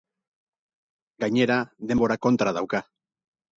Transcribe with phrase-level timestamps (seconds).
[1.25, 1.59] Gainera,
[1.93, 2.85] denbora kontra dauka.